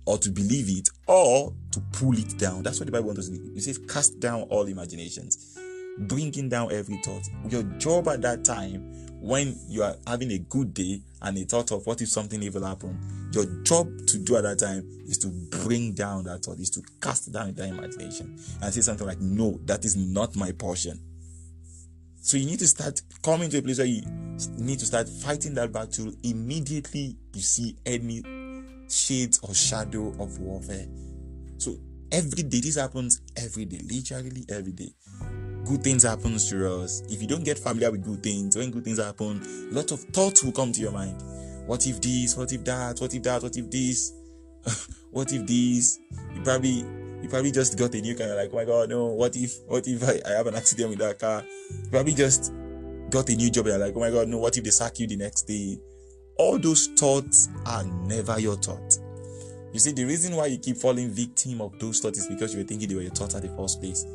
or 0.05 0.17
to 0.17 0.29
believe 0.29 0.69
it 0.69 0.89
or 1.07 1.53
to 1.71 1.79
pull 1.93 2.17
it 2.17 2.37
down. 2.37 2.63
That's 2.63 2.79
what 2.79 2.87
the 2.87 2.91
Bible 2.91 3.07
wants 3.07 3.29
to 3.29 3.37
do. 3.37 3.53
It 3.55 3.61
says, 3.61 3.77
cast 3.77 4.19
down 4.19 4.43
all 4.43 4.65
imaginations 4.65 5.52
bringing 5.97 6.49
down 6.49 6.71
every 6.71 6.97
thought. 6.97 7.27
Your 7.49 7.63
job 7.77 8.07
at 8.07 8.21
that 8.21 8.43
time, 8.43 8.91
when 9.19 9.55
you 9.67 9.83
are 9.83 9.95
having 10.05 10.31
a 10.31 10.37
good 10.37 10.73
day 10.73 11.01
and 11.21 11.37
a 11.37 11.45
thought 11.45 11.71
of 11.71 11.85
what 11.85 12.01
if 12.01 12.09
something 12.09 12.41
evil 12.43 12.65
happened, 12.65 12.99
your 13.33 13.45
job 13.63 13.87
to 14.07 14.17
do 14.17 14.35
at 14.35 14.43
that 14.43 14.59
time 14.59 14.87
is 15.07 15.17
to 15.19 15.27
bring 15.63 15.93
down 15.93 16.25
that 16.25 16.43
thought, 16.43 16.59
is 16.59 16.69
to 16.71 16.81
cast 17.01 17.31
down 17.31 17.53
that 17.53 17.69
imagination 17.69 18.37
and 18.61 18.73
say 18.73 18.81
something 18.81 19.07
like, 19.07 19.19
No, 19.19 19.59
that 19.65 19.85
is 19.85 19.95
not 19.95 20.35
my 20.35 20.51
portion. 20.51 20.99
So 22.21 22.37
you 22.37 22.45
need 22.45 22.59
to 22.59 22.67
start 22.67 23.01
coming 23.21 23.49
to 23.49 23.57
a 23.57 23.61
place 23.61 23.79
where 23.79 23.87
you 23.87 24.01
need 24.57 24.79
to 24.79 24.85
start 24.85 25.09
fighting 25.09 25.53
that 25.55 25.71
battle 25.71 26.11
immediately 26.23 27.17
you 27.33 27.41
see 27.41 27.75
any 27.85 28.23
shades 28.89 29.39
or 29.43 29.53
shadow 29.53 30.09
of 30.21 30.39
warfare. 30.39 30.87
So 31.57 31.77
every 32.11 32.43
day, 32.43 32.61
this 32.61 32.75
happens 32.75 33.21
every 33.35 33.65
day, 33.65 33.81
literally 33.89 34.45
every 34.49 34.71
day 34.71 34.93
good 35.65 35.83
things 35.83 36.03
happen 36.03 36.37
to 36.37 36.81
us, 36.81 37.01
if 37.09 37.21
you 37.21 37.27
don't 37.27 37.43
get 37.43 37.57
familiar 37.57 37.91
with 37.91 38.03
good 38.03 38.23
things, 38.23 38.55
when 38.55 38.71
good 38.71 38.83
things 38.83 38.99
happen, 38.99 39.41
a 39.71 39.73
lot 39.73 39.91
of 39.91 39.99
thoughts 39.99 40.43
will 40.43 40.51
come 40.51 40.71
to 40.71 40.81
your 40.81 40.91
mind. 40.91 41.21
What 41.65 41.85
if 41.87 42.01
this? 42.01 42.35
What 42.35 42.51
if 42.51 42.63
that? 42.65 42.99
What 42.99 43.13
if 43.13 43.23
that? 43.23 43.41
What 43.41 43.55
if 43.55 43.69
this? 43.71 44.13
what 45.11 45.31
if 45.31 45.45
this? 45.45 45.99
You 46.35 46.41
probably 46.41 46.85
you 47.21 47.29
probably 47.29 47.51
just 47.51 47.77
got 47.77 47.95
a 47.95 48.01
new 48.01 48.15
car. 48.15 48.35
Like, 48.35 48.49
oh 48.51 48.55
my 48.55 48.65
god, 48.65 48.89
no. 48.89 49.05
What 49.05 49.35
if? 49.37 49.53
What 49.67 49.87
if 49.87 50.03
I, 50.03 50.19
I 50.29 50.33
have 50.33 50.47
an 50.47 50.55
accident 50.55 50.89
with 50.89 50.99
that 50.99 51.19
car? 51.19 51.43
You 51.71 51.89
probably 51.89 52.13
just 52.13 52.51
got 53.09 53.29
a 53.29 53.35
new 53.35 53.49
job. 53.49 53.67
You're 53.67 53.77
like, 53.77 53.95
oh 53.95 53.99
my 53.99 54.11
god, 54.11 54.27
no. 54.27 54.39
What 54.39 54.57
if 54.57 54.63
they 54.63 54.71
sack 54.71 54.99
you 54.99 55.07
the 55.07 55.15
next 55.15 55.43
day? 55.43 55.79
All 56.37 56.59
those 56.59 56.87
thoughts 56.87 57.47
are 57.65 57.83
never 57.85 58.39
your 58.39 58.57
thought. 58.57 58.97
You 59.71 59.79
see, 59.79 59.91
the 59.91 60.03
reason 60.03 60.35
why 60.35 60.47
you 60.47 60.57
keep 60.57 60.77
falling 60.77 61.09
victim 61.09 61.61
of 61.61 61.79
those 61.79 61.99
thoughts 61.99 62.19
is 62.19 62.27
because 62.27 62.53
you 62.53 62.59
were 62.59 62.67
thinking 62.67 62.89
they 62.89 62.95
were 62.95 63.01
your 63.01 63.11
thoughts 63.11 63.35
at 63.35 63.41
the 63.41 63.49
first 63.49 63.81
place. 63.81 64.05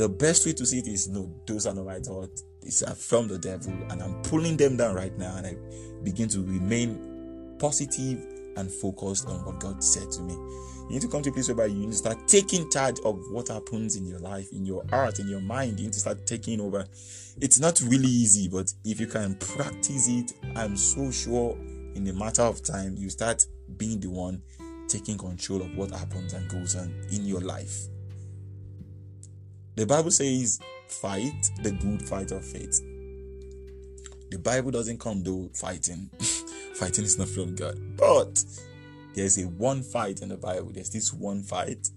The 0.00 0.08
best 0.08 0.46
way 0.46 0.54
to 0.54 0.64
see 0.64 0.78
it 0.78 0.88
is 0.88 1.08
no, 1.08 1.30
those 1.46 1.66
are 1.66 1.74
not 1.74 1.84
my 1.84 1.98
thoughts. 1.98 2.42
It's 2.62 2.82
from 3.06 3.28
the 3.28 3.36
devil, 3.36 3.74
and 3.90 4.02
I'm 4.02 4.14
pulling 4.22 4.56
them 4.56 4.78
down 4.78 4.94
right 4.94 5.14
now, 5.18 5.36
and 5.36 5.46
I 5.46 5.56
begin 6.02 6.26
to 6.30 6.42
remain 6.42 7.54
positive 7.58 8.18
and 8.56 8.70
focused 8.70 9.28
on 9.28 9.44
what 9.44 9.60
God 9.60 9.84
said 9.84 10.10
to 10.12 10.22
me. 10.22 10.32
You 10.32 10.86
need 10.88 11.02
to 11.02 11.08
come 11.08 11.20
to 11.20 11.28
a 11.28 11.32
place 11.34 11.50
where 11.50 11.66
you 11.66 11.74
need 11.74 11.90
to 11.90 11.98
start 11.98 12.26
taking 12.26 12.70
charge 12.70 12.98
of 13.04 13.20
what 13.30 13.48
happens 13.48 13.96
in 13.96 14.06
your 14.06 14.20
life, 14.20 14.50
in 14.52 14.64
your 14.64 14.86
heart, 14.88 15.18
in 15.18 15.28
your 15.28 15.42
mind. 15.42 15.78
You 15.78 15.88
need 15.88 15.92
to 15.92 16.00
start 16.00 16.26
taking 16.26 16.62
over. 16.62 16.86
It's 17.42 17.60
not 17.60 17.78
really 17.82 18.08
easy, 18.08 18.48
but 18.48 18.72
if 18.86 19.00
you 19.00 19.06
can 19.06 19.34
practice 19.34 20.08
it, 20.08 20.32
I'm 20.56 20.78
so 20.78 21.10
sure 21.10 21.58
in 21.94 22.08
a 22.08 22.14
matter 22.14 22.40
of 22.40 22.62
time, 22.62 22.96
you 22.96 23.10
start 23.10 23.44
being 23.76 24.00
the 24.00 24.08
one 24.08 24.40
taking 24.88 25.18
control 25.18 25.60
of 25.60 25.76
what 25.76 25.90
happens 25.90 26.32
and 26.32 26.48
goes 26.48 26.74
on 26.74 26.90
in 27.12 27.26
your 27.26 27.42
life. 27.42 27.76
The 29.80 29.86
Bible 29.86 30.10
says, 30.10 30.60
fight 30.88 31.50
the 31.62 31.70
good 31.70 32.06
fight 32.06 32.32
of 32.32 32.44
faith. 32.44 32.82
The 34.30 34.38
Bible 34.38 34.70
doesn't 34.70 35.00
condone 35.00 35.48
fighting. 35.54 36.10
fighting 36.74 37.06
is 37.06 37.18
not 37.18 37.28
from 37.28 37.54
God. 37.54 37.78
But 37.96 38.44
there's 39.14 39.38
a 39.38 39.44
one 39.44 39.82
fight 39.82 40.20
in 40.20 40.28
the 40.28 40.36
Bible. 40.36 40.70
There's 40.70 40.90
this 40.90 41.14
one 41.14 41.42
fight 41.42 41.88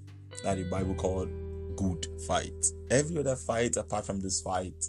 that 0.45 0.55
the 0.55 0.63
Bible 0.63 0.95
called 0.95 1.27
good 1.75 2.07
fight. 2.25 2.53
Every 2.89 3.17
other 3.17 3.35
fight 3.35 3.75
apart 3.75 4.05
from 4.05 4.21
this 4.21 4.39
fight, 4.39 4.85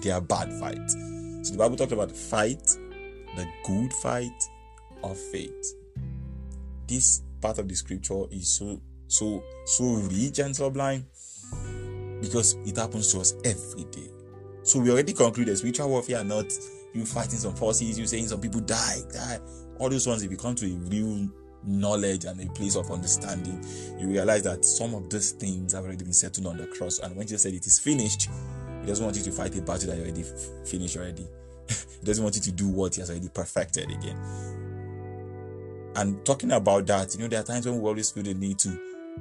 they 0.00 0.10
are 0.10 0.22
bad 0.22 0.54
fights. 0.54 0.94
So 1.42 1.52
the 1.52 1.58
Bible 1.58 1.76
talked 1.76 1.92
about 1.92 2.12
fight, 2.12 2.66
the 3.36 3.46
good 3.62 3.92
fight 3.92 4.48
of 5.02 5.18
faith. 5.18 5.74
This 6.86 7.20
part 7.42 7.58
of 7.58 7.68
the 7.68 7.74
scripture 7.74 8.24
is 8.30 8.56
so 8.56 8.80
so 9.06 9.44
so 9.66 9.84
rich 9.84 10.38
and 10.38 10.56
sublime 10.56 11.04
because 12.24 12.54
it 12.66 12.76
happens 12.76 13.12
to 13.12 13.20
us 13.20 13.34
every 13.44 13.84
day. 13.84 14.10
So 14.62 14.80
we 14.80 14.90
already 14.90 15.12
concluded 15.12 15.56
spiritual 15.58 15.90
warfare 15.90 16.18
are 16.18 16.24
not 16.24 16.46
you 16.94 17.04
fighting 17.04 17.38
some 17.38 17.54
forces, 17.54 17.98
you 17.98 18.06
saying 18.06 18.28
some 18.28 18.40
people 18.40 18.60
die, 18.60 19.00
die. 19.12 19.38
All 19.78 19.90
those 19.90 20.06
ones, 20.06 20.22
if 20.22 20.30
you 20.30 20.36
come 20.36 20.54
to 20.54 20.66
a 20.66 20.74
real 20.88 21.28
knowledge 21.66 22.24
and 22.24 22.40
a 22.40 22.52
place 22.52 22.76
of 22.76 22.90
understanding, 22.90 23.62
you 23.98 24.06
realize 24.06 24.42
that 24.44 24.64
some 24.64 24.94
of 24.94 25.10
these 25.10 25.32
things 25.32 25.72
have 25.72 25.84
already 25.84 26.04
been 26.04 26.12
settled 26.12 26.46
on 26.46 26.56
the 26.56 26.66
cross. 26.66 27.00
And 27.00 27.16
when 27.16 27.26
Jesus 27.26 27.42
said 27.42 27.52
it 27.52 27.66
is 27.66 27.78
finished, 27.78 28.28
he 28.80 28.86
doesn't 28.86 29.04
want 29.04 29.16
you 29.16 29.22
to 29.24 29.32
fight 29.32 29.56
a 29.56 29.62
battle 29.62 29.90
that 29.90 29.96
you 29.96 30.02
already 30.02 30.22
f- 30.22 30.68
finished 30.68 30.96
already. 30.96 31.26
he 31.68 32.04
doesn't 32.04 32.22
want 32.22 32.36
you 32.36 32.42
to 32.42 32.52
do 32.52 32.68
what 32.68 32.94
he 32.94 33.00
has 33.00 33.10
already 33.10 33.28
perfected 33.28 33.90
again. 33.90 34.16
And 35.96 36.24
talking 36.24 36.52
about 36.52 36.86
that, 36.86 37.14
you 37.14 37.20
know, 37.20 37.28
there 37.28 37.40
are 37.40 37.44
times 37.44 37.66
when 37.66 37.80
we 37.80 37.88
always 37.88 38.10
feel 38.10 38.22
the 38.22 38.34
need 38.34 38.58
to 38.60 38.78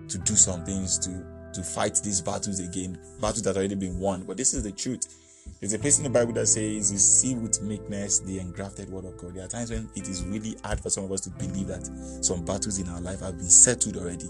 to 0.07 0.17
do 0.17 0.36
some 0.36 0.65
things 0.65 0.98
to 0.98 1.24
to 1.53 1.63
fight 1.63 2.00
these 2.03 2.22
battles 2.22 2.60
again, 2.60 3.00
battles 3.22 3.43
that 3.43 3.55
already 3.57 3.75
been 3.75 4.00
won. 4.00 4.24
But 4.24 4.38
this 4.38 4.53
is 4.53 4.63
the 4.63 4.72
truth. 4.72 5.19
There's 5.60 5.74
a 5.74 5.79
place 5.79 5.98
in 5.98 6.03
the 6.03 6.10
Bible 6.10 6.33
that 6.33 6.48
says, 6.48 6.91
You 6.91 6.98
see 6.98 7.36
with 7.36 7.62
meekness 7.62 8.19
the 8.19 8.39
engrafted 8.39 8.89
word 8.89 9.05
of 9.05 9.17
God. 9.17 9.36
There 9.36 9.45
are 9.45 9.48
times 9.48 9.72
when 9.72 9.89
it 9.95 10.07
is 10.07 10.24
really 10.24 10.55
hard 10.63 10.79
for 10.79 10.89
some 10.89 11.03
of 11.03 11.12
us 11.12 11.22
to 11.22 11.29
believe 11.31 11.67
that 11.67 11.86
some 12.22 12.43
battles 12.45 12.79
in 12.79 12.88
our 12.89 13.01
life 13.01 13.22
have 13.22 13.38
been 13.38 13.50
settled 13.50 13.98
already. 13.98 14.29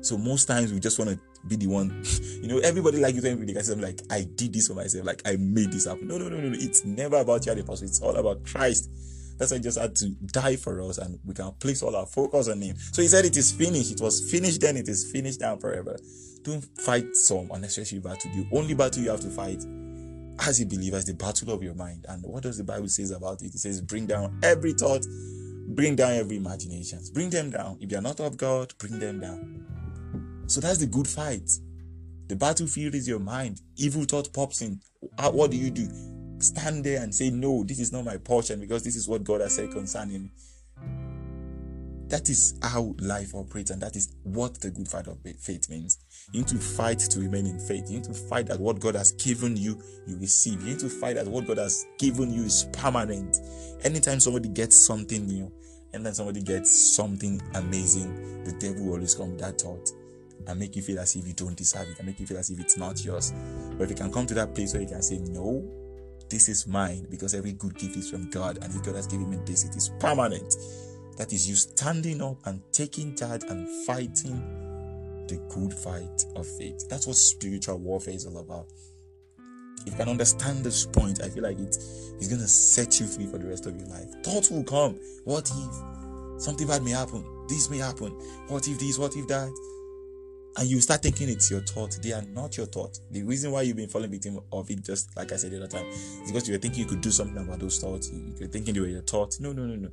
So 0.00 0.18
most 0.18 0.46
times 0.46 0.72
we 0.72 0.80
just 0.80 0.98
want 0.98 1.10
to 1.10 1.18
be 1.48 1.56
the 1.56 1.66
one, 1.66 2.04
you 2.40 2.48
know, 2.48 2.58
everybody 2.58 2.98
like 2.98 3.14
you 3.14 3.20
tell 3.20 3.36
me, 3.36 3.54
I'm 3.54 3.80
like, 3.80 4.00
I 4.10 4.22
did 4.22 4.52
this 4.52 4.68
for 4.68 4.74
myself, 4.74 5.06
like 5.06 5.22
I 5.26 5.36
made 5.36 5.72
this 5.72 5.86
happen. 5.86 6.08
No, 6.08 6.18
no, 6.18 6.28
no, 6.28 6.36
no, 6.36 6.48
no. 6.50 6.56
It's 6.58 6.84
never 6.84 7.16
about 7.16 7.46
you, 7.46 7.54
the 7.54 7.62
apostle. 7.62 7.86
It's 7.86 8.02
all 8.02 8.16
about 8.16 8.44
Christ. 8.44 8.90
That's 9.36 9.50
why 9.50 9.56
he 9.56 9.62
just 9.62 9.78
had 9.78 9.96
to 9.96 10.10
die 10.26 10.56
for 10.56 10.80
us 10.82 10.98
and 10.98 11.18
we 11.24 11.34
can 11.34 11.50
place 11.52 11.82
all 11.82 11.96
our 11.96 12.06
focus 12.06 12.48
on 12.48 12.60
him. 12.60 12.76
So 12.76 13.02
he 13.02 13.08
said 13.08 13.24
it 13.24 13.36
is 13.36 13.52
finished. 13.52 13.92
It 13.92 14.00
was 14.00 14.30
finished 14.30 14.60
then, 14.60 14.76
it 14.76 14.88
is 14.88 15.10
finished 15.10 15.40
now 15.40 15.56
forever. 15.56 15.96
Don't 16.42 16.64
fight 16.80 17.16
some 17.16 17.50
unnecessary 17.52 18.00
battle. 18.00 18.30
The 18.32 18.46
only 18.56 18.74
battle 18.74 19.02
you 19.02 19.10
have 19.10 19.20
to 19.20 19.30
fight 19.30 19.64
as 20.46 20.60
a 20.60 20.66
believer 20.66 20.96
is 20.98 21.06
the 21.06 21.14
battle 21.14 21.52
of 21.52 21.62
your 21.62 21.74
mind. 21.74 22.06
And 22.08 22.22
what 22.24 22.42
does 22.42 22.58
the 22.58 22.64
Bible 22.64 22.88
says 22.88 23.10
about 23.10 23.42
it? 23.42 23.54
It 23.54 23.58
says, 23.58 23.80
bring 23.80 24.06
down 24.06 24.38
every 24.42 24.72
thought, 24.72 25.06
bring 25.68 25.96
down 25.96 26.12
every 26.12 26.36
imagination. 26.36 27.00
Bring 27.12 27.30
them 27.30 27.50
down. 27.50 27.78
If 27.80 27.88
they 27.88 27.96
are 27.96 28.02
not 28.02 28.20
of 28.20 28.36
God, 28.36 28.72
bring 28.78 28.98
them 28.98 29.20
down. 29.20 30.44
So 30.46 30.60
that's 30.60 30.78
the 30.78 30.86
good 30.86 31.08
fight. 31.08 31.50
The 32.28 32.36
battlefield 32.36 32.94
is 32.94 33.08
your 33.08 33.20
mind. 33.20 33.60
Evil 33.76 34.04
thought 34.04 34.32
pops 34.32 34.62
in. 34.62 34.80
What 35.18 35.50
do 35.50 35.56
you 35.56 35.70
do? 35.70 35.88
Stand 36.38 36.84
there 36.84 37.02
and 37.02 37.14
say, 37.14 37.30
No, 37.30 37.64
this 37.64 37.78
is 37.78 37.92
not 37.92 38.04
my 38.04 38.16
portion 38.16 38.60
because 38.60 38.82
this 38.82 38.96
is 38.96 39.08
what 39.08 39.24
God 39.24 39.40
has 39.40 39.54
said 39.54 39.70
concerning 39.70 40.24
me. 40.24 40.30
That 42.08 42.28
is 42.28 42.54
how 42.62 42.94
life 43.00 43.34
operates, 43.34 43.70
and 43.70 43.80
that 43.82 43.96
is 43.96 44.14
what 44.22 44.60
the 44.60 44.70
good 44.70 44.86
fight 44.86 45.06
of 45.08 45.18
faith 45.40 45.68
means. 45.70 45.98
You 46.32 46.40
need 46.40 46.48
to 46.48 46.58
fight 46.58 46.98
to 46.98 47.20
remain 47.20 47.46
in 47.46 47.58
faith. 47.58 47.88
You 47.88 47.96
need 47.96 48.04
to 48.04 48.14
fight 48.14 48.46
that 48.46 48.60
what 48.60 48.78
God 48.78 48.94
has 48.94 49.12
given 49.12 49.56
you, 49.56 49.80
you 50.06 50.18
receive. 50.18 50.60
You 50.60 50.74
need 50.74 50.80
to 50.80 50.88
fight 50.88 51.16
that 51.16 51.26
what 51.26 51.46
God 51.46 51.58
has 51.58 51.86
given 51.98 52.30
you 52.30 52.44
is 52.44 52.68
permanent. 52.72 53.38
Anytime 53.82 54.20
somebody 54.20 54.50
gets 54.50 54.76
something 54.76 55.26
new, 55.26 55.50
and 55.94 56.04
then 56.04 56.12
somebody 56.12 56.42
gets 56.42 56.70
something 56.70 57.40
amazing, 57.54 58.44
the 58.44 58.52
devil 58.52 58.84
will 58.84 58.94
always 58.94 59.14
come 59.14 59.30
with 59.30 59.40
that 59.40 59.60
thought 59.60 59.88
and 60.46 60.60
make 60.60 60.76
you 60.76 60.82
feel 60.82 60.98
as 60.98 61.16
if 61.16 61.26
you 61.26 61.32
don't 61.32 61.56
deserve 61.56 61.88
it 61.88 61.98
and 61.98 62.06
make 62.06 62.20
you 62.20 62.26
feel 62.26 62.36
as 62.36 62.50
if 62.50 62.60
it's 62.60 62.76
not 62.76 63.02
yours. 63.04 63.32
But 63.78 63.84
if 63.84 63.90
you 63.90 63.96
can 63.96 64.12
come 64.12 64.26
to 64.26 64.34
that 64.34 64.54
place 64.54 64.74
where 64.74 64.82
you 64.82 64.88
can 64.88 65.02
say, 65.02 65.18
No, 65.18 65.62
this 66.34 66.48
is 66.48 66.66
mine 66.66 67.06
because 67.10 67.32
every 67.32 67.52
good 67.52 67.78
gift 67.78 67.94
is 67.94 68.10
from 68.10 68.28
God, 68.28 68.58
and 68.60 68.74
if 68.74 68.82
God 68.82 68.96
has 68.96 69.06
given 69.06 69.30
me 69.30 69.38
this, 69.46 69.62
it 69.62 69.76
is 69.76 69.92
permanent. 70.00 70.56
That 71.16 71.32
is 71.32 71.48
you 71.48 71.54
standing 71.54 72.20
up 72.20 72.38
and 72.44 72.60
taking 72.72 73.14
charge 73.14 73.44
and 73.44 73.68
fighting 73.86 74.42
the 75.28 75.36
good 75.54 75.72
fight 75.72 76.24
of 76.34 76.44
faith. 76.44 76.88
That's 76.88 77.06
what 77.06 77.14
spiritual 77.14 77.78
warfare 77.78 78.14
is 78.14 78.26
all 78.26 78.38
about. 78.38 78.66
If 79.86 79.92
you 79.92 79.96
can 79.96 80.08
understand 80.08 80.64
this 80.64 80.86
point, 80.86 81.22
I 81.22 81.28
feel 81.28 81.44
like 81.44 81.60
it 81.60 81.76
is 81.76 82.26
going 82.26 82.40
to 82.40 82.48
set 82.48 82.98
you 82.98 83.06
free 83.06 83.26
for 83.26 83.38
the 83.38 83.46
rest 83.46 83.66
of 83.66 83.76
your 83.76 83.86
life. 83.86 84.08
Thoughts 84.24 84.50
will 84.50 84.64
come. 84.64 84.98
What 85.22 85.48
if 85.48 86.42
something 86.42 86.66
bad 86.66 86.82
may 86.82 86.90
happen? 86.90 87.24
This 87.48 87.70
may 87.70 87.78
happen. 87.78 88.10
What 88.48 88.66
if 88.66 88.80
this? 88.80 88.98
What 88.98 89.14
if 89.14 89.28
that? 89.28 89.52
And 90.56 90.68
you 90.68 90.80
start 90.80 91.02
thinking 91.02 91.28
it's 91.28 91.50
your 91.50 91.60
thought. 91.60 91.98
They 92.02 92.12
are 92.12 92.22
not 92.22 92.56
your 92.56 92.66
thought. 92.66 92.98
The 93.10 93.22
reason 93.22 93.50
why 93.50 93.62
you've 93.62 93.76
been 93.76 93.88
falling 93.88 94.10
victim 94.10 94.38
of 94.52 94.70
it, 94.70 94.84
just 94.84 95.16
like 95.16 95.32
I 95.32 95.36
said 95.36 95.50
the 95.50 95.56
other 95.56 95.66
time, 95.66 95.86
is 95.86 96.30
because 96.30 96.48
you 96.48 96.54
were 96.54 96.58
thinking 96.58 96.80
you 96.80 96.88
could 96.88 97.00
do 97.00 97.10
something 97.10 97.36
about 97.36 97.58
those 97.58 97.78
thoughts. 97.78 98.10
You 98.10 98.34
were 98.40 98.46
thinking 98.46 98.74
they 98.74 98.80
were 98.80 98.86
your 98.86 99.02
thoughts. 99.02 99.40
No, 99.40 99.52
no, 99.52 99.66
no, 99.66 99.74
no. 99.74 99.88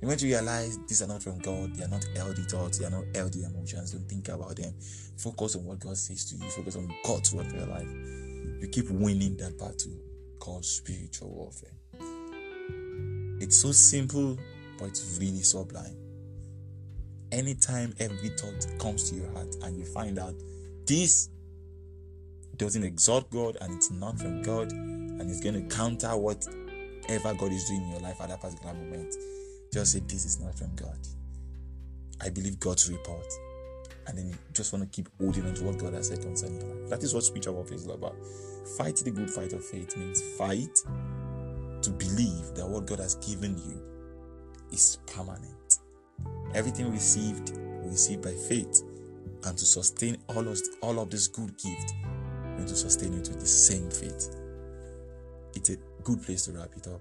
And 0.00 0.08
when 0.08 0.18
you 0.18 0.28
realize 0.28 0.78
these 0.88 1.02
are 1.02 1.06
not 1.06 1.22
from 1.22 1.38
God, 1.38 1.76
they 1.76 1.84
are 1.84 1.88
not 1.88 2.04
healthy 2.16 2.42
thoughts, 2.42 2.78
they 2.78 2.86
are 2.86 2.90
not 2.90 3.04
healthy 3.14 3.44
emotions, 3.44 3.92
don't 3.92 4.08
think 4.08 4.28
about 4.28 4.56
them. 4.56 4.74
Focus 5.18 5.56
on 5.56 5.64
what 5.64 5.78
God 5.78 5.96
says 5.96 6.24
to 6.30 6.36
you, 6.36 6.50
focus 6.50 6.76
on 6.76 6.92
God's 7.04 7.34
word 7.34 7.46
for 7.46 7.56
your 7.56 7.66
life. 7.66 7.88
You 7.88 8.68
keep 8.72 8.90
winning 8.90 9.36
that 9.36 9.58
battle 9.58 9.92
called 10.38 10.64
spiritual 10.64 11.28
warfare. 11.28 11.70
It's 13.40 13.60
so 13.60 13.72
simple, 13.72 14.38
but 14.78 14.88
it's 14.88 15.18
really 15.20 15.42
sublime 15.42 16.09
anytime 17.32 17.94
every 17.98 18.28
thought 18.30 18.66
comes 18.78 19.10
to 19.10 19.16
your 19.16 19.30
heart 19.32 19.54
and 19.62 19.76
you 19.76 19.84
find 19.84 20.18
out 20.18 20.34
this 20.86 21.28
doesn't 22.56 22.84
exalt 22.84 23.30
God 23.30 23.56
and 23.60 23.74
it's 23.74 23.90
not 23.90 24.18
from 24.18 24.42
God 24.42 24.70
and 24.72 25.30
it's 25.30 25.40
going 25.40 25.54
to 25.54 25.74
counter 25.74 26.16
whatever 26.16 27.34
God 27.34 27.52
is 27.52 27.68
doing 27.68 27.82
in 27.82 27.90
your 27.90 28.00
life 28.00 28.20
at 28.20 28.28
that 28.28 28.40
particular 28.40 28.74
moment, 28.74 29.14
just 29.72 29.92
say, 29.92 30.00
This 30.00 30.24
is 30.24 30.40
not 30.40 30.54
from 30.54 30.74
God. 30.74 30.98
I 32.20 32.28
believe 32.28 32.60
God's 32.60 32.90
report. 32.90 33.26
And 34.06 34.18
then 34.18 34.28
you 34.28 34.34
just 34.52 34.72
want 34.72 34.84
to 34.84 34.90
keep 34.90 35.08
holding 35.20 35.46
on 35.46 35.54
to 35.54 35.64
what 35.64 35.78
God 35.78 35.94
has 35.94 36.08
said 36.08 36.20
concerning 36.20 36.60
your 36.60 36.74
life. 36.74 36.90
That 36.90 37.02
is 37.02 37.14
what 37.14 37.22
spiritual 37.22 37.54
warfare 37.54 37.76
is 37.76 37.86
all 37.86 37.94
about. 37.94 38.16
Fight 38.76 38.96
the 38.96 39.10
good 39.10 39.30
fight 39.30 39.52
of 39.52 39.64
faith 39.64 39.96
means 39.96 40.20
fight 40.36 40.74
to 41.82 41.90
believe 41.90 42.54
that 42.56 42.66
what 42.68 42.86
God 42.86 42.98
has 42.98 43.14
given 43.14 43.56
you 43.56 43.80
is 44.72 44.98
permanent 45.06 45.59
Everything 46.54 46.90
received, 46.90 47.56
we 47.82 47.90
receive 47.90 48.22
by 48.22 48.32
faith. 48.32 48.82
And 49.44 49.56
to 49.56 49.64
sustain 49.64 50.18
all 50.28 50.46
of, 50.46 50.58
all 50.82 50.98
of 51.00 51.10
this 51.10 51.26
good 51.26 51.56
gift, 51.56 51.94
we 52.58 52.64
to 52.64 52.76
sustain 52.76 53.14
it 53.14 53.28
with 53.28 53.40
the 53.40 53.46
same 53.46 53.88
faith. 53.90 54.36
It's 55.54 55.70
a 55.70 55.76
good 56.02 56.22
place 56.22 56.44
to 56.46 56.52
wrap 56.52 56.70
it 56.76 56.86
up. 56.86 57.00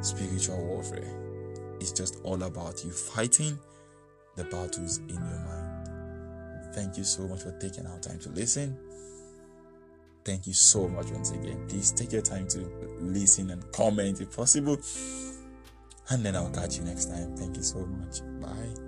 Spiritual 0.00 0.64
warfare 0.64 1.08
is 1.80 1.92
just 1.92 2.18
all 2.24 2.42
about 2.42 2.84
you 2.84 2.90
fighting 2.90 3.58
the 4.36 4.44
battles 4.44 4.98
in 4.98 5.14
your 5.14 5.18
mind. 5.18 6.74
Thank 6.74 6.96
you 6.96 7.04
so 7.04 7.26
much 7.26 7.42
for 7.42 7.52
taking 7.58 7.86
our 7.86 7.98
time 7.98 8.18
to 8.20 8.28
listen. 8.30 8.76
Thank 10.24 10.46
you 10.46 10.52
so 10.52 10.88
much 10.88 11.06
once 11.10 11.30
again. 11.30 11.66
Please 11.68 11.90
take 11.90 12.12
your 12.12 12.22
time 12.22 12.46
to 12.48 12.58
listen 13.00 13.50
and 13.50 13.72
comment 13.72 14.20
if 14.20 14.36
possible. 14.36 14.76
And 16.10 16.24
then 16.24 16.36
I'll 16.36 16.50
catch 16.50 16.78
you 16.78 16.84
next 16.84 17.06
time. 17.06 17.36
Thank 17.36 17.56
you 17.56 17.62
so 17.62 17.80
much. 17.80 18.20
Bye. 18.40 18.87